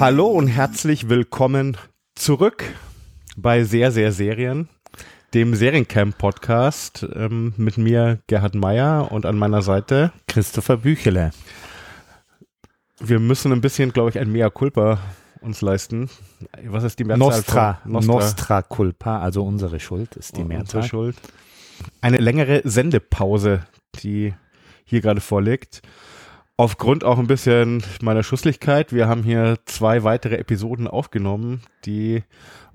[0.00, 1.76] Hallo und herzlich willkommen
[2.14, 2.64] zurück
[3.36, 4.70] bei Sehr, sehr Serien,
[5.34, 11.32] dem Seriencamp-Podcast ähm, mit mir Gerhard Meyer und an meiner Seite Christopher Büchele.
[12.98, 15.00] Wir müssen ein bisschen, glaube ich, ein Mea Culpa
[15.42, 16.08] uns leisten.
[16.64, 17.28] Was ist die Mehrzahl?
[17.28, 18.12] Nostra, Nostra.
[18.14, 20.80] Nostra Culpa, also unsere Schuld ist die Mehrzahl.
[20.80, 21.16] Unsere Schuld.
[22.00, 23.66] Eine längere Sendepause,
[24.02, 24.32] die
[24.82, 25.82] hier gerade vorliegt.
[26.60, 28.92] Aufgrund auch ein bisschen meiner Schusslichkeit.
[28.92, 32.22] Wir haben hier zwei weitere Episoden aufgenommen, die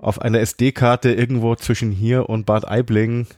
[0.00, 3.28] auf einer SD-Karte irgendwo zwischen hier und Bad Aibling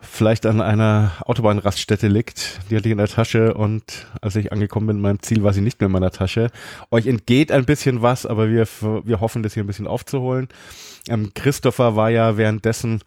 [0.00, 2.58] vielleicht an einer Autobahnraststätte liegt.
[2.68, 5.52] Die hatte ich in der Tasche und als ich angekommen bin in meinem Ziel, war
[5.52, 6.50] sie nicht mehr in meiner Tasche.
[6.90, 8.66] Euch entgeht ein bisschen was, aber wir,
[9.04, 10.48] wir hoffen, das hier ein bisschen aufzuholen.
[11.08, 13.00] Ähm, Christopher war ja währenddessen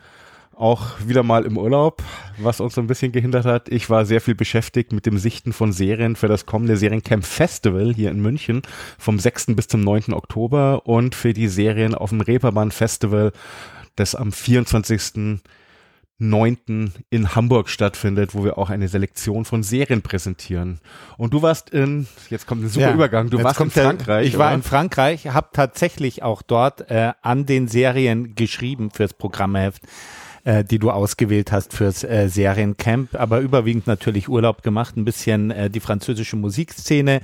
[0.55, 2.03] auch wieder mal im Urlaub,
[2.37, 3.69] was uns so ein bisschen gehindert hat.
[3.69, 7.93] Ich war sehr viel beschäftigt mit dem Sichten von Serien für das kommende Seriencamp Festival
[7.93, 8.61] hier in München
[8.97, 9.47] vom 6.
[9.55, 10.13] bis zum 9.
[10.13, 13.31] Oktober und für die Serien auf dem Reeperbahn Festival,
[13.95, 15.41] das am 24.
[16.19, 16.93] 9.
[17.09, 20.79] in Hamburg stattfindet, wo wir auch eine Selektion von Serien präsentieren.
[21.17, 24.05] Und du warst in, jetzt kommt ein super ja, Übergang, du warst in Frankreich.
[24.05, 24.45] Der, ich oder?
[24.45, 29.81] war in Frankreich, habe tatsächlich auch dort äh, an den Serien geschrieben fürs Programmheft
[30.43, 35.51] äh, die du ausgewählt hast fürs äh, Seriencamp, aber überwiegend natürlich Urlaub gemacht, ein bisschen
[35.51, 37.21] äh, die französische Musikszene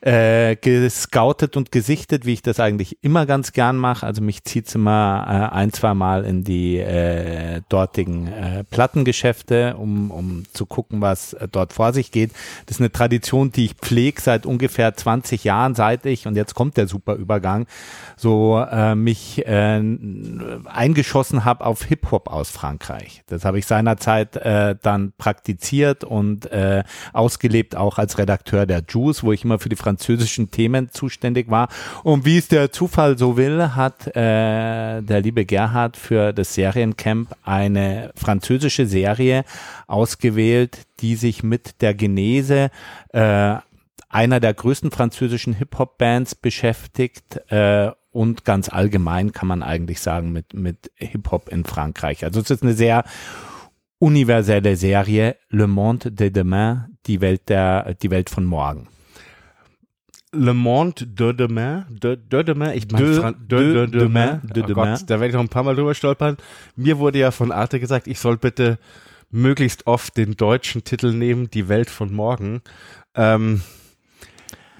[0.00, 4.06] äh, gescoutet und gesichtet, wie ich das eigentlich immer ganz gern mache.
[4.06, 10.10] Also mich zieht's immer äh, ein, zwei Mal in die äh, dortigen äh, Plattengeschäfte, um,
[10.10, 12.32] um zu gucken, was äh, dort vor sich geht.
[12.66, 16.54] Das ist eine Tradition, die ich pflege seit ungefähr 20 Jahren, seit ich, und jetzt
[16.54, 17.66] kommt der super Übergang,
[18.16, 19.82] so äh, mich äh,
[20.66, 23.22] eingeschossen habe auf Hip-Hop aus Frankreich.
[23.26, 29.22] Das habe ich seinerzeit äh, dann praktiziert und äh, ausgelebt, auch als Redakteur der Juice,
[29.22, 31.68] wo ich immer für die französischen Themen zuständig war.
[32.04, 37.34] Und wie es der Zufall so will, hat äh, der liebe Gerhard für das Seriencamp
[37.42, 39.44] eine französische Serie
[39.86, 42.70] ausgewählt, die sich mit der Genese
[43.14, 43.54] äh,
[44.10, 50.52] einer der größten französischen Hip-Hop-Bands beschäftigt äh, und ganz allgemein kann man eigentlich sagen mit,
[50.52, 52.24] mit Hip-Hop in Frankreich.
[52.24, 53.04] Also es ist eine sehr
[53.98, 58.88] universelle Serie, Le Monde de Demain, die Welt der, die Welt von morgen.
[60.32, 64.62] Le Monde de Demain, de, de Demain, ich meine, de, de, de, de, Demain, de,
[64.62, 64.94] oh Demain.
[64.94, 66.36] Gott, da werde ich noch ein paar Mal drüber stolpern.
[66.76, 68.78] Mir wurde ja von Arte gesagt, ich soll bitte
[69.30, 72.60] möglichst oft den deutschen Titel nehmen, Die Welt von morgen.
[73.14, 73.62] Ähm,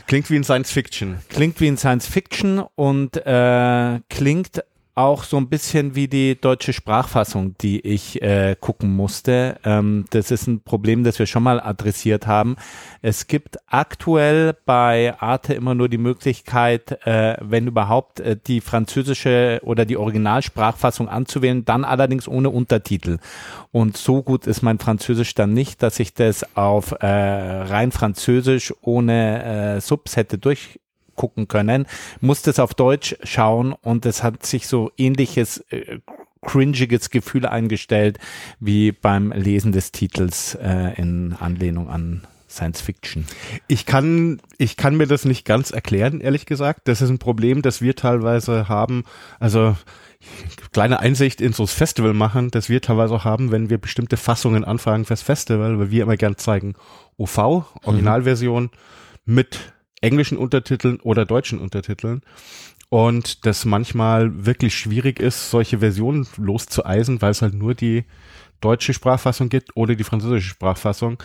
[0.06, 1.18] klingt wie in Science Fiction.
[1.30, 4.62] Klingt wie in Science Fiction und äh, klingt
[4.98, 9.60] auch so ein bisschen wie die deutsche Sprachfassung, die ich äh, gucken musste.
[9.64, 12.56] Ähm, das ist ein Problem, das wir schon mal adressiert haben.
[13.00, 19.60] Es gibt aktuell bei Arte immer nur die Möglichkeit, äh, wenn überhaupt, äh, die französische
[19.62, 23.18] oder die Originalsprachfassung anzuwählen, dann allerdings ohne Untertitel.
[23.70, 28.74] Und so gut ist mein Französisch dann nicht, dass ich das auf äh, rein Französisch
[28.80, 30.80] ohne äh, Subs hätte durch
[31.18, 31.86] gucken können,
[32.22, 35.98] musste es auf Deutsch schauen und es hat sich so ähnliches äh,
[36.40, 38.18] cringiges Gefühl eingestellt
[38.60, 43.26] wie beim Lesen des Titels äh, in Anlehnung an Science Fiction.
[43.66, 46.88] Ich kann, ich kann mir das nicht ganz erklären, ehrlich gesagt.
[46.88, 49.04] Das ist ein Problem, das wir teilweise haben.
[49.38, 49.76] Also,
[50.72, 54.16] kleine Einsicht in so das Festival machen, das wir teilweise auch haben, wenn wir bestimmte
[54.16, 56.74] Fassungen anfragen fürs Festival, weil wir immer gern zeigen
[57.18, 57.38] OV,
[57.84, 58.70] Originalversion,
[59.24, 59.34] mhm.
[59.34, 59.58] mit
[60.00, 62.22] englischen Untertiteln oder deutschen Untertiteln
[62.88, 68.04] und das manchmal wirklich schwierig ist, solche Versionen loszueisen, weil es halt nur die
[68.60, 71.22] deutsche Sprachfassung gibt oder die französische Sprachfassung.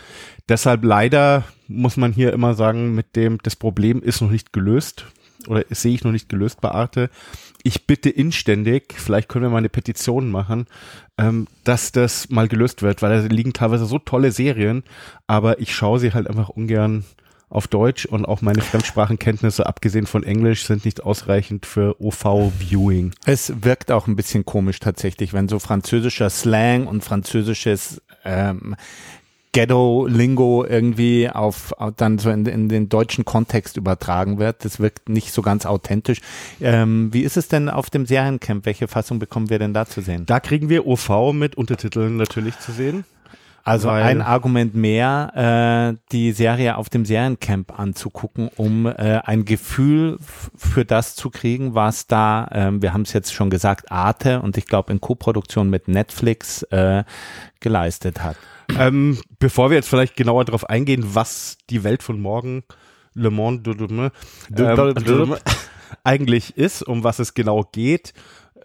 [0.50, 5.06] Deshalb leider muss man hier immer sagen, mit dem, das Problem ist noch nicht gelöst
[5.48, 7.10] oder sehe ich noch nicht gelöst bei Arte.
[7.64, 10.68] Ich bitte inständig, vielleicht können wir mal eine Petition machen,
[11.18, 14.84] ähm, dass das mal gelöst wird, weil da liegen teilweise so tolle Serien,
[15.28, 17.06] aber ich schaue sie halt einfach ungern
[17.54, 23.14] auf Deutsch und auch meine Fremdsprachenkenntnisse, abgesehen von Englisch, sind nicht ausreichend für OV-Viewing.
[23.26, 28.76] Es wirkt auch ein bisschen komisch tatsächlich, wenn so französischer Slang und französisches ähm,
[29.52, 34.66] Ghetto-Lingo irgendwie auf, auf dann so in, in, den deutschen Kontext übertragen wird.
[34.66, 36.22] Das wirkt nicht so ganz authentisch.
[36.60, 38.66] Ähm, wie ist es denn auf dem Seriencamp?
[38.66, 40.26] Welche Fassung bekommen wir denn da zu sehen?
[40.26, 43.06] Da kriegen wir OV mit Untertiteln natürlich zu sehen.
[43.66, 49.46] Also Weil ein Argument mehr, äh, die Serie auf dem Seriencamp anzugucken, um äh, ein
[49.46, 54.42] Gefühl für das zu kriegen, was da, äh, wir haben es jetzt schon gesagt, Arte
[54.42, 57.06] und ich glaube in Koproduktion mit Netflix äh,
[57.62, 58.36] geleistet hat.
[58.78, 62.64] Ähm, bevor wir jetzt vielleicht genauer darauf eingehen, was die Welt von morgen
[63.14, 63.72] Le Monde
[64.58, 65.36] ähm,
[66.04, 68.14] eigentlich ist, um was es genau geht,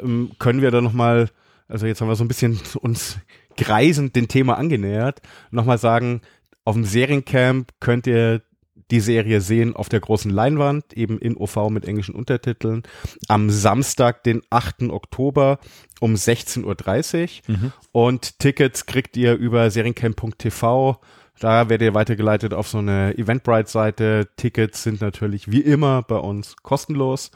[0.01, 1.29] ähm, können wir da nochmal,
[1.69, 3.19] also jetzt haben wir so ein bisschen uns
[3.59, 5.21] greisend dem Thema angenähert,
[5.51, 6.23] nochmal sagen,
[6.65, 8.43] auf dem Seriencamp könnt ihr
[8.91, 12.85] die Serie sehen auf der großen Leinwand, eben in OV mit englischen Untertiteln,
[13.29, 14.85] am Samstag, den 8.
[14.85, 15.59] Oktober
[16.01, 17.57] um 16.30 Uhr.
[17.57, 17.73] Mhm.
[17.93, 21.01] Und Tickets kriegt ihr über seriencamp.tv.
[21.41, 24.29] Da werdet ihr weitergeleitet auf so eine Eventbrite-Seite.
[24.37, 27.31] Tickets sind natürlich wie immer bei uns kostenlos.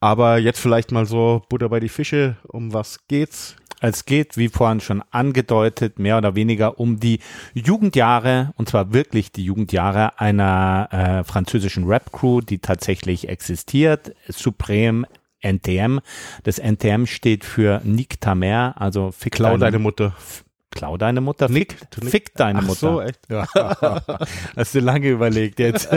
[0.00, 2.36] Aber jetzt vielleicht mal so Butter bei die Fische.
[2.48, 3.56] Um was geht's?
[3.82, 7.18] Es geht, wie vorhin schon angedeutet, mehr oder weniger um die
[7.52, 15.06] Jugendjahre, und zwar wirklich die Jugendjahre einer äh, französischen Rap-Crew, die tatsächlich existiert, Supreme
[15.40, 15.98] NTM.
[16.44, 20.14] Das NTM steht für Nick Tamer, also Fick Klau deine Mutter.
[20.70, 22.78] Klau deine Mutter, Nick, fick, fick deine Ach Mutter.
[22.78, 23.20] so, echt?
[23.28, 23.46] Ja.
[24.56, 25.88] Hast du lange überlegt jetzt,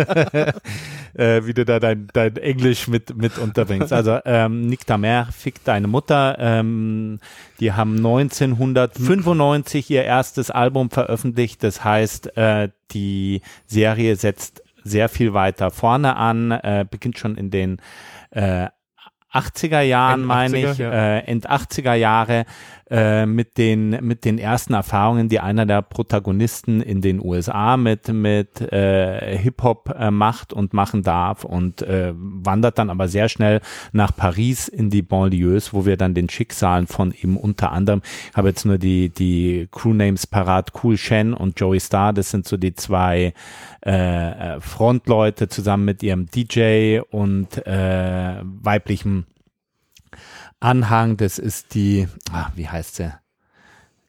[1.15, 3.93] äh, wie du da dein, dein Englisch mit, mit unterbringst.
[3.93, 6.37] Also ähm, Nick Tamer, fick deine Mutter.
[6.39, 7.19] Ähm,
[7.59, 11.63] die haben 1995 ihr erstes Album veröffentlicht.
[11.63, 17.49] Das heißt, äh, die Serie setzt sehr viel weiter vorne an, äh, beginnt schon in
[17.49, 17.81] den
[18.31, 18.67] äh,
[19.35, 20.91] 80er Jahren, meine ich, ja.
[20.91, 22.45] äh, End 80er Jahre
[22.89, 28.09] äh, mit den mit den ersten Erfahrungen, die einer der Protagonisten in den USA mit
[28.09, 33.27] mit äh, Hip Hop äh, macht und machen darf und äh, wandert dann aber sehr
[33.27, 33.61] schnell
[33.91, 38.37] nach Paris in die Banlieues, wo wir dann den Schicksalen von ihm unter anderem, ich
[38.37, 42.55] habe jetzt nur die die Crewnames parat, Cool Shen und Joey Star, das sind so
[42.55, 43.33] die zwei
[43.81, 49.24] äh, Frontleute zusammen mit ihrem DJ und äh, weiblichem
[50.59, 53.13] Anhang, das ist die, ah, wie heißt sie?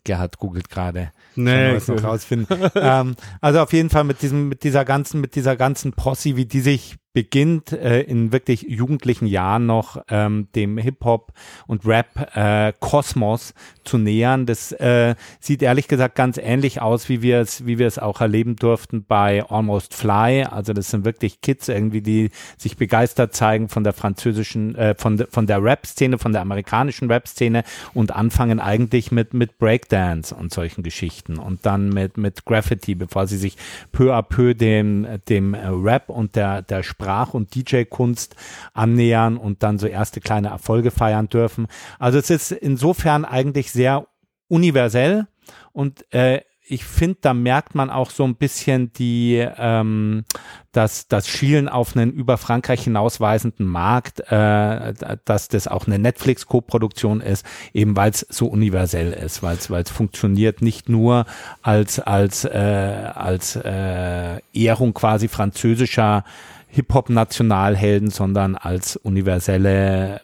[0.05, 1.11] Gerhard googelt gerade.
[1.35, 2.71] Nee, ich noch rausfinden.
[2.77, 6.47] ähm, also auf jeden Fall mit diesem, mit dieser ganzen, mit dieser ganzen Posse, wie
[6.47, 11.33] die sich beginnt äh, in wirklich jugendlichen Jahren noch ähm, dem Hip-Hop
[11.67, 13.55] und Rap-Kosmos äh,
[13.85, 14.45] zu nähern.
[14.45, 18.21] Das äh, sieht ehrlich gesagt ganz ähnlich aus, wie wir es, wie wir es auch
[18.21, 20.45] erleben durften bei Almost Fly.
[20.45, 22.29] Also das sind wirklich Kids irgendwie, die
[22.59, 27.11] sich begeistert zeigen von der französischen, äh, von, de, von der Rap-Szene, von der amerikanischen
[27.11, 27.65] Rap-Szene
[27.95, 33.27] und anfangen eigentlich mit mit Breakdance und solchen Geschichten und dann mit mit Graffiti, bevor
[33.27, 33.57] sie sich
[33.91, 38.35] peu à peu dem dem Rap und der der Sprache Sprach- und DJ-Kunst
[38.75, 41.69] annähern und dann so erste kleine Erfolge feiern dürfen.
[42.01, 44.09] Also es ist insofern eigentlich sehr
[44.49, 45.29] universell
[45.73, 50.25] und äh, ich finde, da merkt man auch so ein bisschen die, ähm,
[50.73, 54.95] das, das Schielen auf einen über Frankreich hinausweisenden Markt, äh,
[55.25, 60.61] dass das auch eine Netflix-Koproduktion ist, eben weil es so universell ist, weil es funktioniert
[60.61, 61.27] nicht nur
[61.63, 66.25] als als äh, als äh, Ehrung quasi französischer
[66.69, 70.21] Hip-Hop-Nationalhelden, sondern als universelle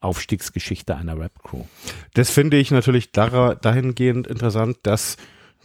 [0.00, 1.64] Aufstiegsgeschichte einer Rap-Crew.
[2.14, 5.16] Das finde ich natürlich dahingehend interessant, dass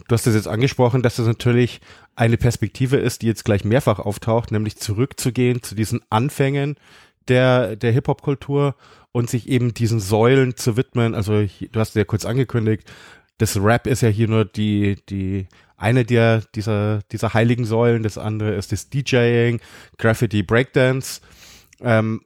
[0.07, 1.80] du hast das jetzt angesprochen, dass das natürlich
[2.16, 6.75] eine Perspektive ist, die jetzt gleich mehrfach auftaucht, nämlich zurückzugehen zu diesen Anfängen
[7.27, 8.75] der, der Hip-Hop-Kultur
[9.12, 11.13] und sich eben diesen Säulen zu widmen.
[11.13, 12.92] Also du hast ja kurz angekündigt,
[13.38, 15.48] das Rap ist ja hier nur die, die
[15.82, 19.60] eine der, dieser, dieser heiligen Säulen, das andere ist das DJing,
[19.98, 21.22] Graffiti, Breakdance.
[21.82, 22.22] Ähm,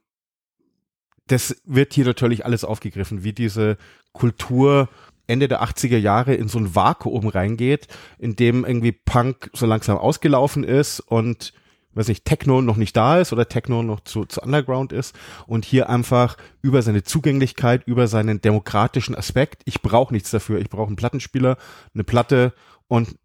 [1.26, 3.78] das wird hier natürlich alles aufgegriffen, wie diese
[4.12, 4.88] Kultur
[5.26, 9.98] Ende der 80er Jahre in so ein Vakuum reingeht, in dem irgendwie Punk so langsam
[9.98, 11.52] ausgelaufen ist und
[11.94, 15.64] weiß nicht, Techno noch nicht da ist oder Techno noch zu, zu Underground ist und
[15.64, 20.88] hier einfach über seine Zugänglichkeit, über seinen demokratischen Aspekt, ich brauche nichts dafür, ich brauche
[20.88, 21.56] einen Plattenspieler,
[21.94, 22.52] eine Platte
[22.86, 23.16] und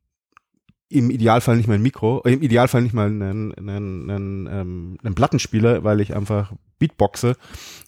[0.91, 5.15] im Idealfall nicht mal ein Mikro, im Idealfall nicht mal einen, einen, einen, ähm, einen
[5.15, 7.35] Plattenspieler, weil ich einfach Beatboxe.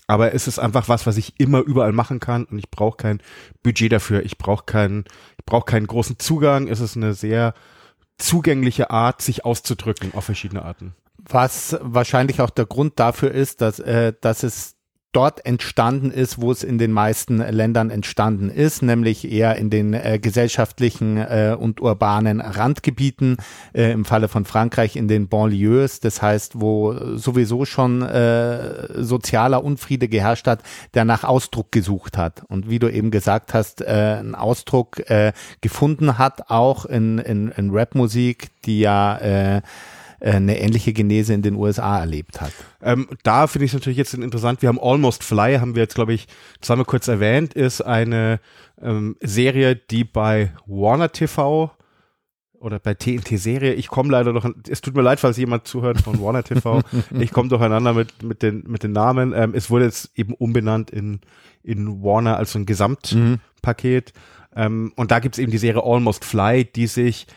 [0.08, 3.22] Aber es ist einfach was, was ich immer überall machen kann und ich brauche kein
[3.62, 4.24] Budget dafür.
[4.24, 5.06] Ich brauche keinen,
[5.38, 6.68] ich brauche keinen großen Zugang.
[6.68, 7.54] Es ist eine sehr
[8.18, 10.94] zugängliche Art, sich auszudrücken auf verschiedene Arten.
[11.18, 14.76] Was wahrscheinlich auch der Grund dafür ist, dass, äh, dass es
[15.14, 19.94] dort entstanden ist, wo es in den meisten Ländern entstanden ist, nämlich eher in den
[19.94, 23.38] äh, gesellschaftlichen äh, und urbanen Randgebieten,
[23.74, 29.64] äh, im Falle von Frankreich in den Banlieues, das heißt, wo sowieso schon äh, sozialer
[29.64, 30.62] Unfriede geherrscht hat,
[30.94, 32.44] der nach Ausdruck gesucht hat.
[32.50, 37.50] Und wie du eben gesagt hast, äh, einen Ausdruck äh, gefunden hat, auch in, in,
[37.50, 39.62] in Rapmusik, die ja äh,
[40.32, 42.54] eine ähnliche Genese in den USA erlebt hat.
[42.82, 44.62] Ähm, da finde ich es natürlich jetzt interessant.
[44.62, 46.28] Wir haben Almost Fly, haben wir jetzt, glaube ich,
[46.62, 48.40] zweimal kurz erwähnt, ist eine
[48.82, 51.72] ähm, Serie, die bei Warner TV
[52.64, 53.74] oder bei TNT-Serie.
[53.74, 56.82] Ich komme leider noch, es tut mir leid, falls jemand zuhört von Warner TV.
[57.20, 59.34] ich komme durcheinander mit, mit, den, mit den Namen.
[59.36, 61.20] Ähm, es wurde jetzt eben umbenannt in,
[61.64, 64.14] in Warner als so ein Gesamtpaket.
[64.56, 64.94] Mhm.
[64.96, 67.28] Und da gibt's eben die Serie Almost Fly, die sich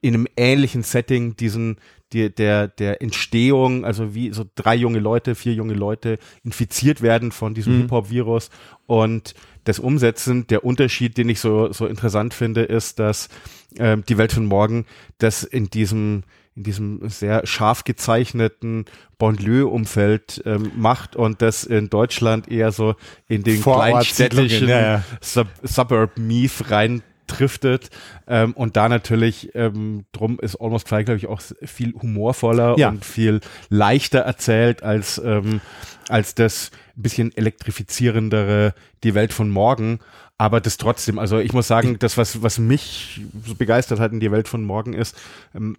[0.00, 1.76] in einem ähnlichen Setting diesen,
[2.12, 7.32] die, der, der Entstehung, also wie so drei junge Leute, vier junge Leute infiziert werden
[7.32, 7.80] von diesem mhm.
[7.82, 8.50] Hip-Hop-Virus
[8.86, 10.46] und das Umsetzen.
[10.48, 13.28] Der Unterschied, den ich so, so interessant finde, ist, dass
[13.76, 14.86] äh, die Welt von morgen
[15.18, 16.22] das in diesem
[16.56, 18.84] in diesem sehr scharf gezeichneten
[19.18, 22.96] Banlieue-Umfeld ähm, macht und das in Deutschland eher so
[23.28, 25.04] in den kleinstädtischen ja, ja.
[25.20, 27.90] Sub Suburb Mief rein driftet
[28.26, 32.88] ähm, und da natürlich ähm, drum ist Almost Fly glaube ich auch viel humorvoller ja.
[32.90, 35.60] und viel leichter erzählt als ähm,
[36.08, 40.00] als das bisschen elektrifizierendere die Welt von morgen
[40.38, 44.20] aber das trotzdem also ich muss sagen das was was mich so begeistert hat in
[44.20, 45.16] die Welt von morgen ist
[45.54, 45.76] ähm,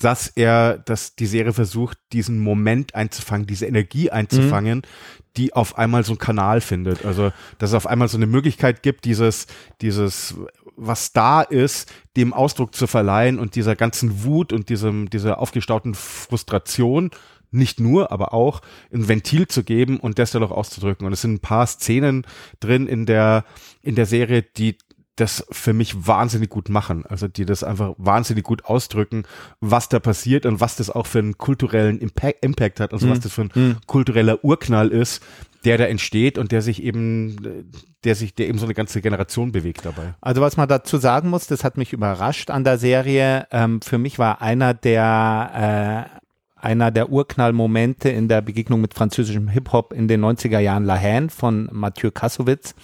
[0.00, 5.22] dass er, dass die Serie versucht, diesen Moment einzufangen, diese Energie einzufangen, mhm.
[5.36, 7.04] die auf einmal so einen Kanal findet.
[7.04, 9.46] Also, dass es auf einmal so eine Möglichkeit gibt, dieses,
[9.80, 10.34] dieses
[10.76, 15.94] was da ist, dem Ausdruck zu verleihen und dieser ganzen Wut und diesem, dieser aufgestauten
[15.94, 17.10] Frustration
[17.50, 18.60] nicht nur, aber auch
[18.92, 21.06] ein Ventil zu geben und das dann auch auszudrücken.
[21.06, 22.26] Und es sind ein paar Szenen
[22.60, 23.44] drin in der,
[23.80, 24.76] in der Serie, die
[25.16, 27.06] das für mich wahnsinnig gut machen.
[27.06, 29.24] Also die das einfach wahnsinnig gut ausdrücken,
[29.60, 33.10] was da passiert und was das auch für einen kulturellen Impact, Impact hat, also mhm.
[33.10, 33.76] was das für ein mhm.
[33.86, 35.22] kultureller Urknall ist,
[35.64, 37.70] der da entsteht und der sich eben,
[38.04, 40.14] der sich, der eben so eine ganze Generation bewegt dabei.
[40.20, 43.46] Also was man dazu sagen muss, das hat mich überrascht an der Serie.
[43.50, 46.20] Ähm, für mich war einer der äh,
[46.64, 51.28] einer der Urknallmomente in der Begegnung mit französischem Hip-Hop in den 90er Jahren La Haine
[51.28, 52.74] von Mathieu Kassowitz.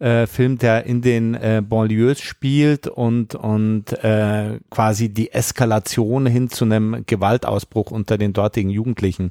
[0.00, 6.50] Äh, Film, der in den äh, Banlieues spielt und, und äh, quasi die Eskalation hin
[6.50, 9.30] zu einem Gewaltausbruch unter den dortigen Jugendlichen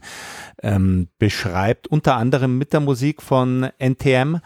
[0.62, 4.38] ähm, beschreibt, unter anderem mit der Musik von NTM.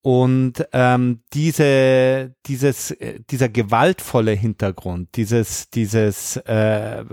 [0.00, 7.04] Und ähm, diese, dieses, äh, dieser gewaltvolle Hintergrund, dieses, dieses äh,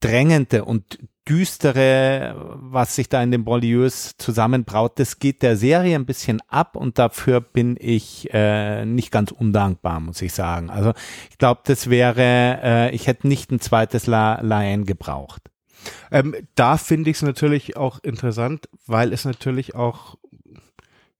[0.00, 6.06] drängende und düstere, was sich da in den Bollieux zusammenbraut, das geht der Serie ein
[6.06, 10.70] bisschen ab und dafür bin ich äh, nicht ganz undankbar, muss ich sagen.
[10.70, 10.92] Also
[11.30, 15.42] ich glaube, das wäre, äh, ich hätte nicht ein zweites La Laien gebraucht.
[16.10, 20.16] Ähm, da finde ich es natürlich auch interessant, weil es natürlich auch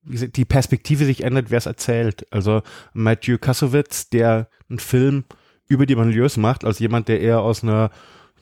[0.05, 2.27] wie gesagt, die Perspektive sich ändert, wer es erzählt.
[2.33, 5.25] Also Matthew Kassowitz, der einen Film
[5.69, 7.91] über die Banlieues macht, als jemand, der eher aus einer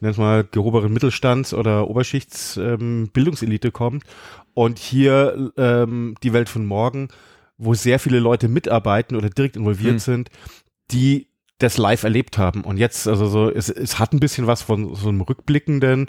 [0.00, 4.04] nenn's mal gehobenen Mittelstands- oder Oberschichtsbildungselite ähm, kommt
[4.54, 7.08] und hier ähm, die Welt von morgen,
[7.58, 9.98] wo sehr viele Leute mitarbeiten oder direkt involviert hm.
[9.98, 10.30] sind,
[10.90, 11.28] die
[11.58, 12.62] das live erlebt haben.
[12.62, 16.06] Und jetzt, also so, es, es hat ein bisschen was von so einem rückblickenden,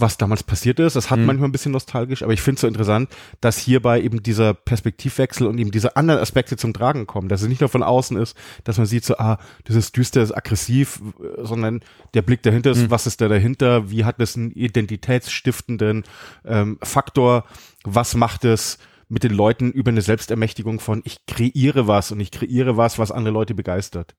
[0.00, 0.96] was damals passiert ist.
[0.96, 1.26] Das hat mhm.
[1.26, 5.46] manchmal ein bisschen nostalgisch, aber ich finde es so interessant, dass hierbei eben dieser Perspektivwechsel
[5.46, 7.28] und eben diese anderen Aspekte zum Tragen kommen.
[7.28, 10.20] Dass es nicht nur von außen ist, dass man sieht so, ah, das ist düster,
[10.20, 11.00] das ist aggressiv,
[11.38, 11.80] sondern
[12.14, 12.90] der Blick dahinter ist, mhm.
[12.90, 13.90] was ist da dahinter?
[13.90, 16.04] Wie hat das einen identitätsstiftenden
[16.44, 17.44] ähm, Faktor?
[17.84, 18.78] Was macht es?
[19.10, 23.10] mit den Leuten über eine Selbstermächtigung von ich kreiere was und ich kreiere was, was
[23.10, 24.14] andere Leute begeistert.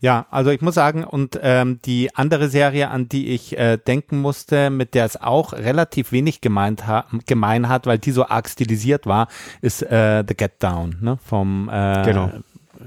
[0.00, 4.20] Ja, also ich muss sagen, und ähm, die andere Serie, an die ich äh, denken
[4.20, 8.48] musste, mit der es auch relativ wenig gemeint ha gemein hat, weil die so arg
[8.48, 9.28] stilisiert war,
[9.62, 11.18] ist äh, The Get Down, ne?
[11.24, 12.30] Vom äh, genau.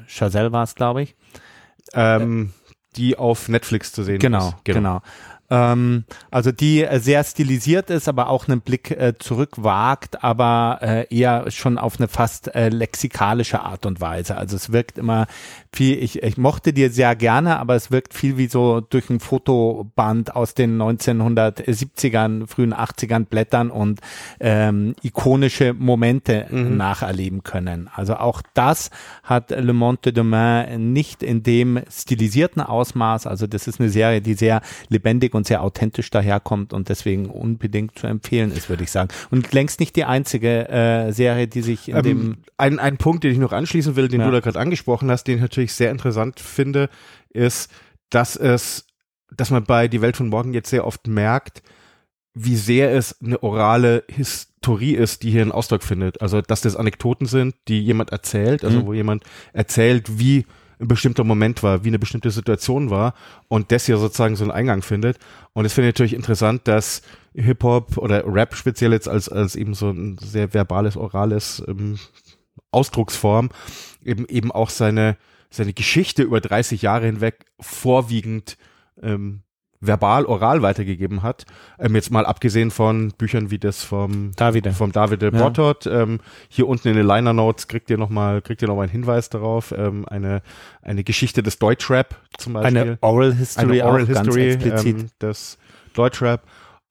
[0.07, 1.15] Chazelle war es, glaube ich.
[1.93, 2.53] Ähm,
[2.97, 4.55] die auf Netflix zu sehen genau, ist.
[4.63, 5.01] Genau, genau.
[5.49, 11.15] Ähm, also die äh, sehr stilisiert ist, aber auch einen Blick äh, zurückwagt, aber äh,
[11.15, 14.35] eher schon auf eine fast äh, lexikalische Art und Weise.
[14.35, 15.27] Also es wirkt immer
[15.73, 19.21] viel, ich, ich mochte dir sehr gerne, aber es wirkt viel wie so durch ein
[19.21, 24.01] Fotoband aus den 1970ern, frühen 80ern blättern und
[24.41, 26.75] ähm, ikonische Momente mhm.
[26.75, 27.89] nacherleben können.
[27.93, 28.89] Also auch das
[29.23, 33.27] hat Le Monde de Demain nicht in dem stilisierten Ausmaß.
[33.27, 37.97] Also das ist eine Serie, die sehr lebendig und sehr authentisch daherkommt und deswegen unbedingt
[37.97, 39.09] zu empfehlen ist, würde ich sagen.
[39.31, 43.23] Und längst nicht die einzige äh, Serie, die sich in ähm, dem ein, ein Punkt,
[43.23, 44.25] den ich noch anschließen will, den ja.
[44.25, 46.89] du da gerade angesprochen hast, den natürlich sehr interessant finde,
[47.29, 47.71] ist,
[48.09, 48.87] dass es,
[49.35, 51.61] dass man bei Die Welt von morgen jetzt sehr oft merkt,
[52.33, 56.21] wie sehr es eine orale Historie ist, die hier einen Ausdruck findet.
[56.21, 58.85] Also, dass das Anekdoten sind, die jemand erzählt, also mhm.
[58.85, 60.45] wo jemand erzählt, wie
[60.79, 63.13] ein bestimmter Moment war, wie eine bestimmte Situation war
[63.47, 65.17] und das hier sozusagen so einen Eingang findet.
[65.53, 67.01] Und es finde ich natürlich interessant, dass
[67.33, 71.97] Hip-Hop oder Rap speziell jetzt als, als eben so ein sehr verbales, orales ähm,
[72.71, 73.49] Ausdrucksform
[74.03, 75.17] eben eben auch seine
[75.49, 78.57] seine Geschichte über 30 Jahre hinweg vorwiegend
[79.01, 79.41] ähm,
[79.79, 81.45] verbal, oral weitergegeben hat.
[81.79, 84.71] Ähm, jetzt mal abgesehen von Büchern wie das vom Davide.
[84.71, 85.43] vom Davide Ja.
[85.43, 85.85] Bottot.
[85.87, 86.19] Ähm,
[86.49, 89.29] hier unten in den Liner Notes kriegt ihr nochmal, kriegt ihr noch mal einen Hinweis
[89.29, 89.71] darauf.
[89.71, 90.41] Ähm, eine,
[90.81, 92.77] eine Geschichte des Deutschrap zum Beispiel.
[92.81, 94.97] Eine Oral History, eine Oral History explizit.
[94.97, 95.57] ähm, des
[95.93, 96.41] Deutschrap.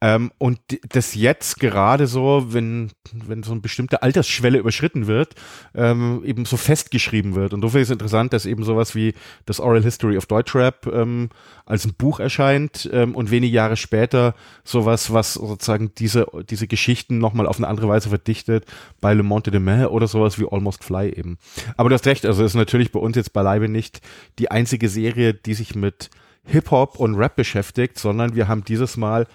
[0.02, 0.58] Ähm, und
[0.90, 5.34] das jetzt gerade so, wenn, wenn so eine bestimmte Altersschwelle überschritten wird,
[5.74, 7.54] ähm, eben so festgeschrieben wird.
[7.54, 9.14] Und ich es interessant, dass eben sowas wie
[9.46, 11.30] das Oral History of Deutschrap ähm,
[11.64, 14.34] als ein Buch erscheint ähm, und wenige Jahre später
[14.64, 18.66] sowas, was sozusagen diese, diese Geschichten nochmal auf eine andere Weise verdichtet,
[19.00, 21.38] bei Le Monde de Mai oder sowas wie Almost Fly eben.
[21.78, 24.02] Aber du hast recht, also ist natürlich bei uns jetzt beileibe nicht
[24.38, 26.10] die einzige Serie, die sich mit
[26.44, 29.26] Hip-Hop und Rap beschäftigt, sondern wir haben dieses Mal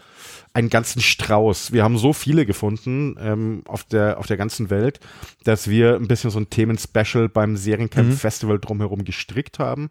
[0.54, 1.72] einen ganzen Strauß.
[1.72, 5.00] Wir haben so viele gefunden ähm, auf, der, auf der ganzen Welt,
[5.44, 8.18] dass wir ein bisschen so ein Themen-Special beim Seriencamp Mhm.
[8.18, 9.90] Festival drumherum gestrickt haben.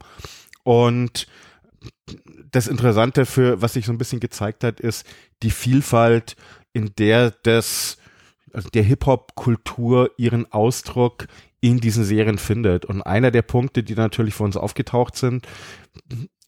[0.62, 1.26] Und
[2.50, 5.07] das Interessante für, was sich so ein bisschen gezeigt hat, ist
[5.43, 6.37] die Vielfalt,
[6.73, 7.97] in der das,
[8.52, 11.26] also der Hip-Hop-Kultur ihren Ausdruck
[11.61, 12.85] in diesen Serien findet.
[12.85, 15.47] Und einer der Punkte, die natürlich für uns aufgetaucht sind,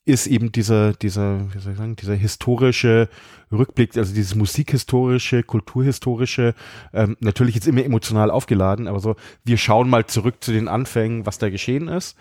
[0.05, 3.09] ist eben dieser, dieser, wie soll ich sagen, dieser historische
[3.53, 6.55] Rückblick, also dieses musikhistorische, kulturhistorische,
[6.93, 11.25] ähm, natürlich jetzt immer emotional aufgeladen, aber so, wir schauen mal zurück zu den Anfängen,
[11.25, 12.17] was da geschehen ist.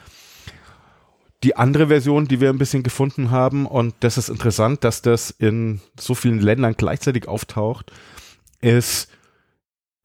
[1.43, 5.31] Die andere Version, die wir ein bisschen gefunden haben, und das ist interessant, dass das
[5.31, 7.91] in so vielen Ländern gleichzeitig auftaucht,
[8.61, 9.09] ist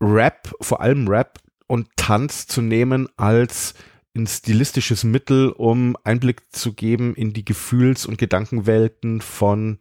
[0.01, 3.75] Rap, vor allem Rap und Tanz zu nehmen als
[4.17, 9.79] ein stilistisches Mittel, um Einblick zu geben in die Gefühls- und Gedankenwelten von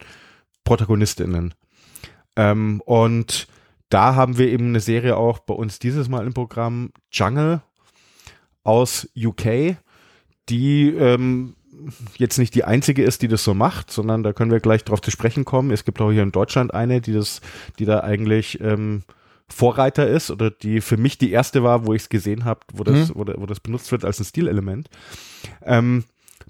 [0.64, 1.54] Protagonistinnen.
[2.36, 3.48] Ähm, und
[3.90, 7.62] da haben wir eben eine Serie auch bei uns dieses Mal im Programm, Jungle
[8.64, 9.78] aus UK,
[10.50, 11.56] die ähm,
[12.18, 15.02] jetzt nicht die einzige ist, die das so macht, sondern da können wir gleich drauf
[15.02, 15.72] zu sprechen kommen.
[15.72, 17.42] Es gibt auch hier in Deutschland eine, die das,
[17.80, 19.04] die da eigentlich ähm,
[19.48, 22.84] Vorreiter ist oder die für mich die erste war, wo ich es gesehen habe, wo
[22.84, 24.90] das, wo, da- wo das benutzt wird als ein Stilelement.
[25.64, 26.04] Ähm,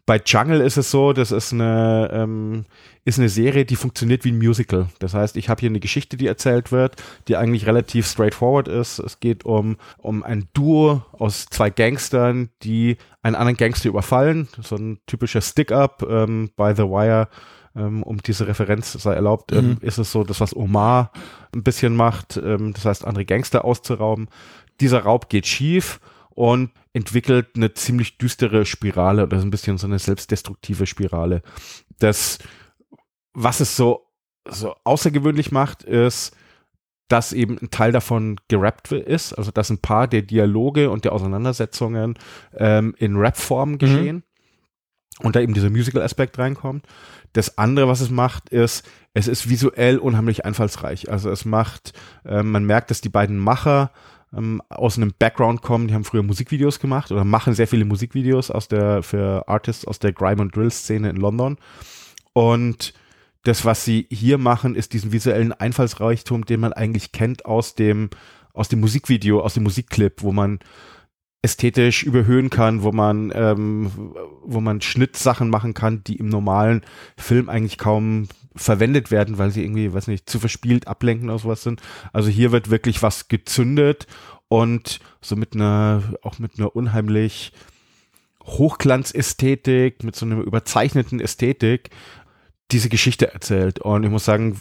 [0.08, 2.66] bei Jungle ist es so, das ist eine, ähm,
[3.06, 4.88] ist eine Serie, die funktioniert wie ein Musical.
[5.00, 9.00] Das heißt, ich habe hier eine Geschichte, die erzählt wird, die eigentlich relativ straightforward ist.
[9.00, 14.48] Es geht um, um ein Duo aus zwei Gangstern, die einen anderen Gangster überfallen.
[14.62, 17.28] So ein typischer Stick-up ähm, by The Wire.
[17.76, 19.78] Ähm, um diese Referenz sei erlaubt, ähm, Mhm.
[19.82, 21.12] ist es so, das was Omar
[21.54, 24.30] ein bisschen macht, ähm, das heißt, andere Gangster auszurauben.
[24.80, 29.88] Dieser Raub geht schief und entwickelt eine ziemlich düstere Spirale oder so ein bisschen so
[29.88, 31.42] eine selbstdestruktive Spirale.
[32.00, 32.40] Das,
[33.34, 34.06] was es so,
[34.48, 36.36] so außergewöhnlich macht, ist,
[37.08, 41.14] dass eben ein Teil davon gerappt ist, also dass ein paar der Dialoge und der
[41.14, 42.16] Auseinandersetzungen
[42.56, 44.24] ähm, in Rap-Form geschehen
[45.20, 46.86] und da eben dieser Musical-Aspekt reinkommt.
[47.36, 51.12] Das andere, was es macht, ist, es ist visuell unheimlich einfallsreich.
[51.12, 51.92] Also es macht,
[52.24, 53.92] äh, man merkt, dass die beiden Macher
[54.34, 58.52] ähm, aus einem Background kommen, die haben früher Musikvideos gemacht oder machen sehr viele Musikvideos
[58.52, 61.58] aus der, für Artists aus der Grime und Drill-Szene in London.
[62.32, 62.94] Und
[63.44, 68.12] das, was sie hier machen, ist diesen visuellen Einfallsreichtum, den man eigentlich kennt aus dem,
[68.54, 70.60] aus dem Musikvideo, aus dem Musikclip, wo man
[71.46, 73.92] ästhetisch überhöhen kann, wo man, ähm,
[74.44, 76.82] wo man Schnittsachen machen kann, die im normalen
[77.18, 81.62] Film eigentlich kaum verwendet werden, weil sie irgendwie, weiß nicht, zu verspielt ablenken oder sowas
[81.62, 81.84] sind.
[82.14, 84.08] Also hier wird wirklich was gezündet
[84.48, 87.54] und so mit einer, auch mit einer unheimlich
[88.44, 91.92] Hochglanzästhetik, mit so einer überzeichneten Ästhetik
[92.72, 93.80] diese Geschichte erzählt.
[93.80, 94.60] Und ich muss sagen,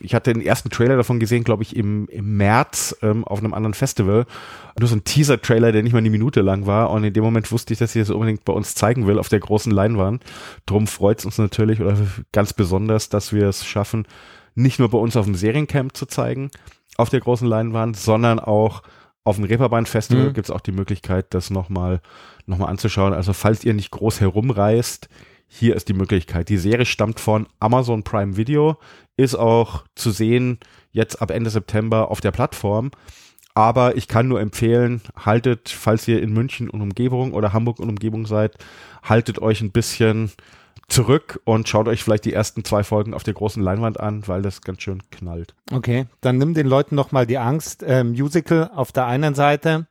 [0.00, 3.54] ich hatte den ersten Trailer davon gesehen, glaube ich, im, im März ähm, auf einem
[3.54, 4.26] anderen Festival.
[4.78, 6.90] Nur so ein Teaser-Trailer, der nicht mal eine Minute lang war.
[6.90, 9.28] Und in dem Moment wusste ich, dass ich das unbedingt bei uns zeigen will auf
[9.28, 10.22] der großen Leinwand.
[10.66, 11.96] Drum freut es uns natürlich oder
[12.30, 14.06] ganz besonders, dass wir es schaffen,
[14.54, 16.50] nicht nur bei uns auf dem Seriencamp zu zeigen,
[16.96, 18.82] auf der großen Leinwand, sondern auch
[19.24, 20.32] auf dem Reeperbahn-Festival Mhm.
[20.34, 22.00] gibt es auch die Möglichkeit, das nochmal
[22.46, 23.12] noch mal anzuschauen.
[23.14, 25.08] Also falls ihr nicht groß herumreist,
[25.56, 26.48] hier ist die Möglichkeit.
[26.48, 28.76] Die Serie stammt von Amazon Prime Video,
[29.16, 30.58] ist auch zu sehen
[30.90, 32.90] jetzt ab Ende September auf der Plattform.
[33.54, 37.88] Aber ich kann nur empfehlen, haltet, falls ihr in München und Umgebung oder Hamburg und
[37.88, 38.56] Umgebung seid,
[39.04, 40.32] haltet euch ein bisschen
[40.88, 44.42] zurück und schaut euch vielleicht die ersten zwei Folgen auf der großen Leinwand an, weil
[44.42, 45.54] das ganz schön knallt.
[45.70, 47.84] Okay, dann nimm den Leuten noch mal die Angst.
[47.84, 49.86] Äh, Musical auf der einen Seite,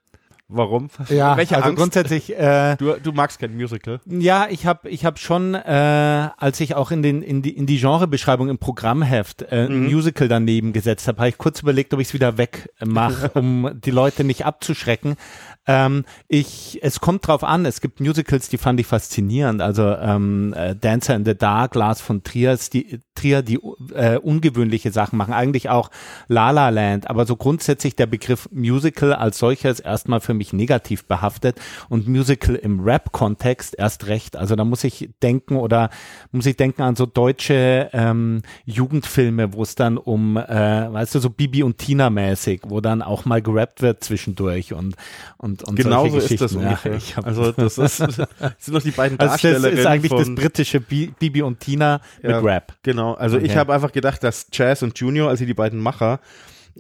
[0.56, 0.90] Warum?
[1.10, 1.80] Ja, Welche also Angst?
[1.80, 2.38] grundsätzlich.
[2.38, 4.00] Äh, Du, du magst kein Musical.
[4.06, 7.66] Ja, ich habe ich hab schon, äh, als ich auch in, den, in, die, in
[7.66, 12.00] die Genrebeschreibung im Programmheft äh, ein Musical daneben gesetzt habe, habe ich kurz überlegt, ob
[12.00, 15.16] ich es wieder wegmache, um die Leute nicht abzuschrecken.
[15.66, 19.62] Ähm, ich, es kommt drauf an, es gibt Musicals, die fand ich faszinierend.
[19.62, 23.60] Also ähm, äh, Dancer in the Dark, Lars von Trier, die, Trier, die
[23.94, 25.34] äh, ungewöhnliche Sachen machen.
[25.34, 25.90] Eigentlich auch
[26.28, 31.06] La La Land, aber so grundsätzlich der Begriff Musical als solches erstmal für mich negativ
[31.06, 34.36] behaftet und Musical im Rap-Kontext erst recht.
[34.36, 35.90] Also da muss ich denken oder
[36.32, 40.44] muss ich denken an so deutsche ähm, Jugendfilme, wo es dann um, äh,
[40.94, 44.96] weißt du, so Bibi und Tina mäßig, wo dann auch mal gerappt wird zwischendurch und
[45.38, 46.98] und, und Genauso solche ist das ungefähr.
[47.16, 48.18] Ja, also das ist, das
[48.60, 52.02] sind noch die beiden also das Darstellerinnen ist eigentlich das britische Bi Bibi und Tina
[52.22, 52.36] Ja.
[52.36, 52.74] mit Rap.
[52.84, 53.60] Genau, also ich Okay.
[53.60, 56.20] habe einfach gedacht, dass Chaz und Junior, also die beiden Macher,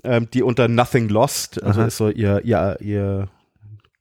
[0.04, 1.88] ähm, die unter Nothing Lost, also Aha.
[1.88, 3.28] ist so ihr, ihr, ihr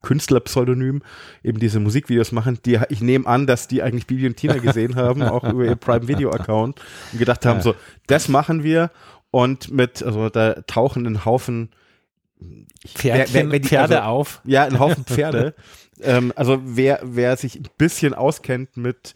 [0.01, 1.01] Künstlerpseudonym,
[1.43, 4.95] eben diese Musikvideos machen, die, ich nehme an, dass die eigentlich Bibi und Tina gesehen
[4.97, 6.81] haben, auch über ihr Prime Video Account
[7.13, 7.63] und gedacht haben, Ja.
[7.63, 7.75] so,
[8.07, 8.91] das machen wir
[9.31, 11.69] und mit, also da tauchen ein Haufen
[12.85, 14.41] Pferdchen, wer- wer die- Pferde also- auf.
[14.43, 15.53] Ja, ein Haufen Pferde.
[16.01, 19.13] ähm, also wer, wer sich ein bisschen auskennt mit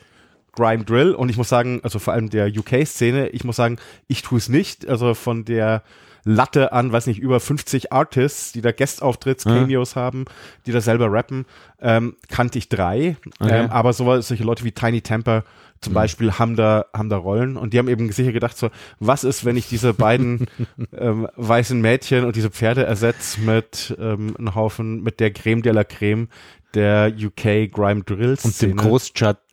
[0.57, 4.23] Grime Drill und ich muss sagen, also vor allem der UK-Szene, ich muss sagen, ich
[4.23, 4.87] tue es nicht.
[4.89, 5.83] Also von der
[6.23, 9.53] Latte an, weiß nicht, über 50 Artists, die da Guest-Auftritts, Ja.
[9.53, 10.25] Cameos haben,
[10.65, 11.45] die da selber rappen,
[11.79, 13.15] ähm, kannte ich drei.
[13.39, 13.63] Okay.
[13.63, 15.43] Ähm, aber so, solche Leute wie Tiny Temper
[15.79, 19.23] zum Beispiel haben da, haben da Rollen und die haben eben sicher gedacht so, was
[19.23, 20.47] ist, wenn ich diese beiden
[20.97, 25.71] ähm, weißen Mädchen und diese Pferde ersetze mit ähm, einem Haufen, mit der Creme de
[25.71, 26.29] la Creme
[26.73, 28.75] der UK Grime Drill Und dem Szene.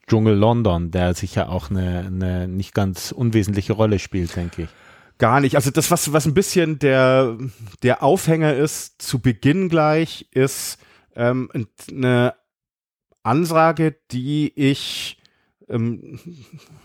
[0.07, 4.69] Dschungel London, der sicher auch eine, eine nicht ganz unwesentliche Rolle spielt, denke ich.
[5.19, 5.57] Gar nicht.
[5.57, 7.39] Also das, was, was ein bisschen der,
[7.83, 10.79] der Aufhänger ist, zu Beginn gleich, ist
[11.15, 11.49] ähm,
[11.91, 12.35] eine
[13.23, 15.19] Ansage, die ich
[15.69, 16.19] ähm,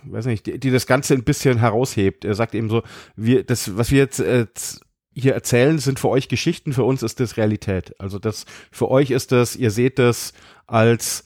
[0.03, 2.23] weiß nicht, die, die das Ganze ein bisschen heraushebt.
[2.23, 2.83] Er sagt eben so,
[3.15, 4.81] wir, das, was wir jetzt äh, z-
[5.13, 7.99] hier erzählen, sind für euch Geschichten, für uns ist das Realität.
[7.99, 10.31] Also das, für euch ist das, ihr seht das
[10.65, 11.25] als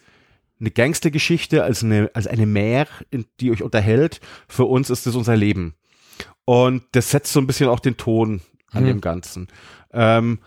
[0.63, 2.88] eine Gangstergeschichte, als eine, als eine Mär,
[3.41, 4.21] die euch unterhält.
[4.47, 5.76] Für uns ist das unser Leben.
[6.45, 8.88] Und das setzt so ein bisschen auch den Ton an Hm.
[8.88, 9.47] dem Ganzen.
[9.91, 10.39] Ähm,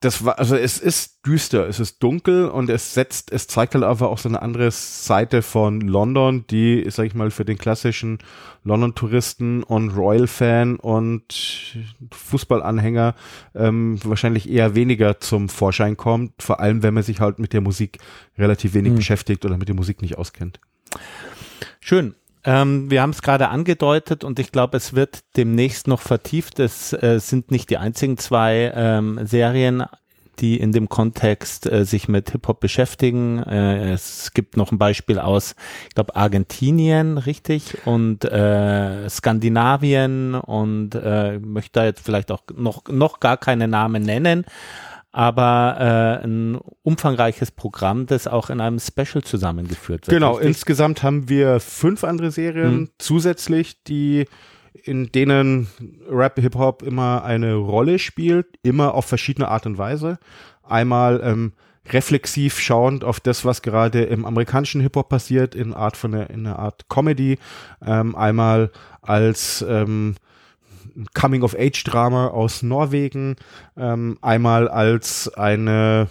[0.00, 3.84] das war, also es ist düster, es ist dunkel und es setzt, es zeigt halt
[3.84, 8.18] aber auch so eine andere Seite von London, die, sag ich mal, für den klassischen
[8.64, 11.76] London-Touristen und Royal-Fan und
[12.12, 13.14] Fußballanhänger
[13.54, 17.60] ähm, wahrscheinlich eher weniger zum Vorschein kommt, vor allem wenn man sich halt mit der
[17.60, 17.98] Musik
[18.38, 18.96] relativ wenig Hm.
[18.96, 20.60] beschäftigt oder mit der Musik nicht auskennt.
[21.80, 22.14] Schön.
[22.44, 26.58] Ähm, wir haben es gerade angedeutet und ich glaube, es wird demnächst noch vertieft.
[26.58, 29.84] Es äh, sind nicht die einzigen zwei ähm, Serien,
[30.38, 33.42] die in dem Kontext äh, sich mit Hip-Hop beschäftigen.
[33.42, 35.54] Äh, es gibt noch ein Beispiel aus,
[35.88, 42.84] ich glaube, Argentinien, richtig, und äh, Skandinavien und äh, möchte da jetzt vielleicht auch noch,
[42.88, 44.46] noch gar keine Namen nennen
[45.12, 50.14] aber äh, ein umfangreiches Programm, das auch in einem Special zusammengeführt wird.
[50.16, 50.48] Genau, richtig?
[50.48, 52.88] insgesamt haben wir fünf andere Serien Mhm.
[52.98, 54.26] zusätzlich, die
[54.84, 55.66] in denen
[56.08, 60.18] Rap Hip Hop immer eine Rolle spielt, immer auf verschiedene Art und Weise.
[60.62, 61.52] Einmal ähm,
[61.92, 66.30] reflexiv schauend auf das, was gerade im amerikanischen Hip Hop passiert, in Art von einer,
[66.30, 67.38] in einer Art Comedy.
[67.84, 68.70] Ähm, einmal
[69.02, 70.14] als ähm,
[71.14, 73.36] Coming-of-Age-Drama aus Norwegen,
[73.76, 76.08] ähm, einmal als eine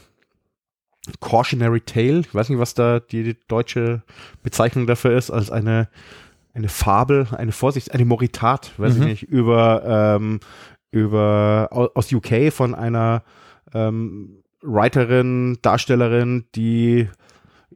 [1.22, 4.04] Cautionary Tale, ich weiß nicht, was da die deutsche
[4.44, 5.88] Bezeichnung dafür ist, als eine,
[6.54, 9.02] eine Fabel, eine Vorsicht, eine Moritat, weiß Mhm.
[9.04, 10.40] ich nicht, über, ähm,
[10.92, 13.24] über au- aus UK von einer
[13.74, 17.08] ähm, Writerin, Darstellerin, die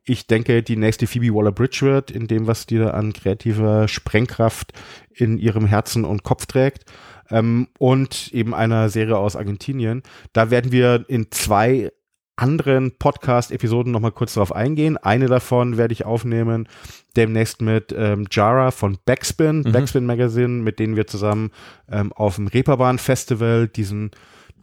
[0.05, 4.73] ich denke, die nächste Phoebe Waller-Bridge wird, in dem, was die da an kreativer Sprengkraft
[5.13, 6.85] in ihrem Herzen und Kopf trägt.
[7.29, 10.03] Ähm, und eben einer Serie aus Argentinien.
[10.33, 11.91] Da werden wir in zwei
[12.35, 14.97] anderen Podcast-Episoden nochmal kurz drauf eingehen.
[14.97, 16.67] Eine davon werde ich aufnehmen
[17.15, 19.71] demnächst mit ähm, Jara von Backspin, Mhm.
[19.71, 21.51] Backspin Magazine, mit denen wir zusammen
[21.89, 24.11] ähm, auf dem Reeperbahn Festival diesen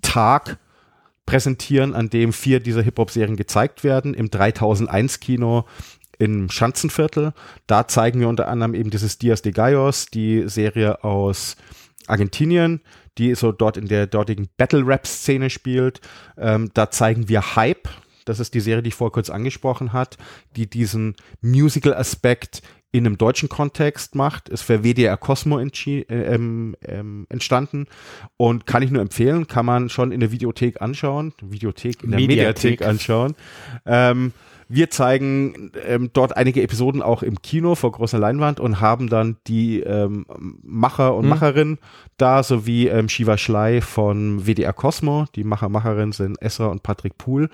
[0.03, 0.59] Tag
[1.31, 5.65] präsentieren, an dem vier dieser Hip-Hop-Serien gezeigt werden, im 3001-Kino
[6.19, 7.33] im Schanzenviertel.
[7.69, 11.57] Da zeigen wir unter anderem eben dieses Dias de Gallos, die Serie aus
[12.09, 12.81] Argentinien,
[13.17, 16.01] die so dort in der dortigen Battle-Rap-Szene spielt.
[16.37, 17.89] Ähm, da zeigen wir Hype.
[18.25, 20.19] Das ist die Serie, die ich vorher kurz angesprochen hat,
[20.57, 22.61] die diesen Musical-Aspekt
[22.93, 27.87] in einem deutschen Kontext macht, ist für WDR Cosmo äh, ähm, ähm, entstanden
[28.37, 32.21] und kann ich nur empfehlen, kann man schon in der Videothek anschauen, Videothek in der
[32.21, 33.35] Mediathek, Mediathek anschauen.
[33.87, 34.33] Ähm,
[34.73, 39.37] wir zeigen ähm, dort einige Episoden auch im Kino vor großer Leinwand und haben dann
[39.49, 40.27] die ähm,
[40.63, 41.31] Macher und hm.
[41.31, 41.79] Macherinnen
[42.19, 45.27] da, sowie ähm, Shiva Schley von WDR Cosmo.
[45.35, 47.51] Die Macher, Macherinnen sind Esra und Patrick Pool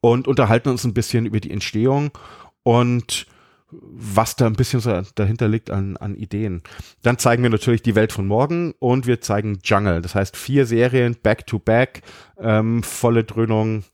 [0.00, 2.10] und unterhalten uns ein bisschen über die Entstehung
[2.64, 3.26] und
[3.72, 6.62] was da ein bisschen so dahinter liegt an, an Ideen.
[7.02, 10.02] Dann zeigen wir natürlich die Welt von morgen und wir zeigen Jungle.
[10.02, 12.02] Das heißt vier Serien back to back,
[12.38, 13.84] ähm, volle Dröhnung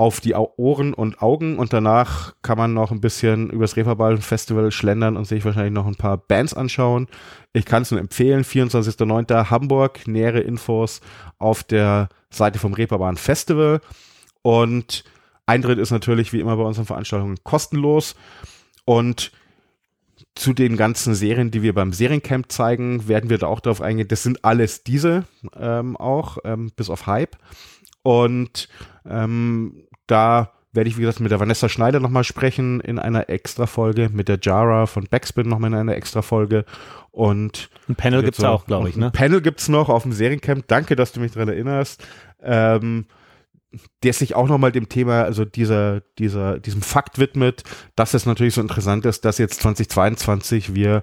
[0.00, 4.72] auf die Ohren und Augen und danach kann man noch ein bisschen übers Reeperbahn Festival
[4.72, 7.06] schlendern und sich wahrscheinlich noch ein paar Bands anschauen.
[7.52, 9.50] Ich kann es nur empfehlen, 24.09.
[9.50, 11.02] Hamburg, nähere Infos
[11.38, 13.82] auf der Seite vom Reeperbahn Festival
[14.40, 15.04] und
[15.44, 18.14] Eintritt ist natürlich wie immer bei unseren Veranstaltungen kostenlos
[18.90, 19.30] und
[20.34, 24.08] zu den ganzen Serien, die wir beim Seriencamp zeigen, werden wir da auch darauf eingehen.
[24.08, 25.26] Das sind alles diese
[25.56, 27.36] ähm, auch, ähm, bis auf Hype.
[28.02, 28.68] Und
[29.08, 33.66] ähm, da werde ich, wie gesagt, mit der Vanessa Schneider nochmal sprechen in einer extra
[33.66, 36.64] Folge, mit der Jara von Backspin nochmal in einer extra Folge.
[37.12, 39.06] Und ein Panel gibt's so, auch, glaube ich, ne?
[39.06, 40.66] Ein Panel gibt's noch auf dem Seriencamp.
[40.66, 42.04] Danke, dass du mich daran erinnerst.
[42.42, 43.06] Ähm,
[44.02, 47.62] der sich auch nochmal dem Thema, also dieser, dieser, diesem Fakt widmet,
[47.96, 51.02] dass es natürlich so interessant ist, dass jetzt 2022 wir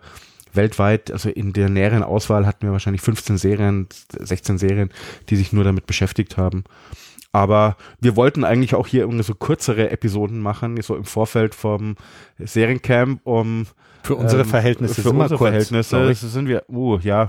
[0.53, 4.89] weltweit, also in der näheren Auswahl hatten wir wahrscheinlich 15 Serien, 16 Serien,
[5.29, 6.63] die sich nur damit beschäftigt haben.
[7.31, 11.95] Aber wir wollten eigentlich auch hier irgendwie so kürzere Episoden machen, so im Vorfeld vom
[12.39, 13.67] Seriencamp, um
[14.03, 17.27] für unsere ähm, Verhältnisse, für unsere kurz, Verhältnisse sind wir, uh, ja,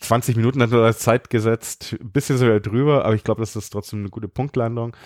[0.00, 3.54] 20 Minuten hat er als Zeit gesetzt, ein bisschen sogar drüber, aber ich glaube, das
[3.54, 4.96] ist trotzdem eine gute Punktlandung.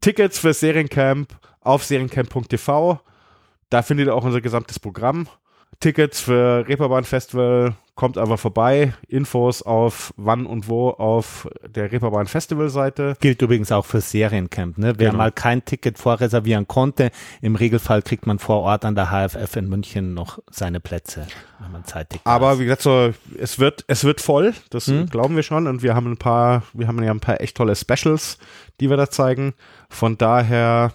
[0.00, 3.00] Tickets für Seriencamp auf seriencamp.tv.
[3.70, 5.28] Da findet ihr auch unser gesamtes Programm.
[5.80, 8.92] Tickets für Reeperbahn Festival kommt einfach vorbei.
[9.08, 13.16] Infos auf wann und wo auf der Reeperbahn Festival Seite.
[13.20, 14.78] Gilt übrigens auch für Seriencamp.
[14.78, 14.92] Ne?
[14.98, 15.18] Wer genau.
[15.18, 19.68] mal kein Ticket vorreservieren konnte, im Regelfall kriegt man vor Ort an der HFF in
[19.68, 21.26] München noch seine Plätze,
[21.58, 24.54] wenn man Zeitticket Aber wie gesagt, so, es wird, es wird voll.
[24.70, 25.08] Das hm?
[25.08, 25.66] glauben wir schon.
[25.66, 28.38] Und wir haben ein paar, wir haben ja ein paar echt tolle Specials,
[28.78, 29.54] die wir da zeigen.
[29.88, 30.92] Von daher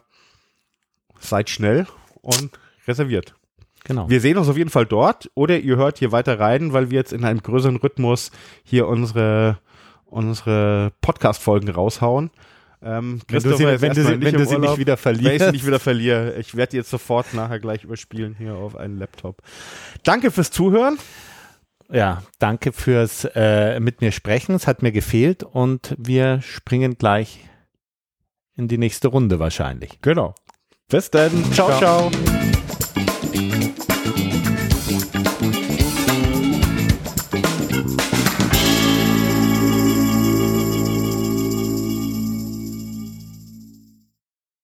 [1.20, 1.88] seid schnell
[2.22, 2.52] und
[2.88, 3.34] reserviert.
[3.84, 4.10] Genau.
[4.10, 7.00] Wir sehen uns auf jeden Fall dort oder ihr hört hier weiter rein, weil wir
[7.00, 8.32] jetzt in einem größeren Rhythmus
[8.64, 9.60] hier unsere,
[10.06, 12.30] unsere Podcast-Folgen raushauen.
[12.84, 15.26] Ähm, wenn du sie, wenn du sie, wenn du sie nicht wieder verlierst.
[15.26, 16.36] Wenn ich sie nicht wieder verliere.
[16.40, 19.42] Ich werde jetzt sofort nachher gleich überspielen hier auf einen Laptop.
[20.04, 20.98] Danke fürs Zuhören.
[21.92, 24.56] Ja, danke fürs äh, mit mir sprechen.
[24.56, 27.48] Es hat mir gefehlt und wir springen gleich
[28.56, 30.00] in die nächste Runde wahrscheinlich.
[30.02, 30.34] Genau.
[30.88, 31.32] Bis dann.
[31.54, 31.78] ciao.
[31.78, 32.10] ciao.
[32.10, 32.61] ciao.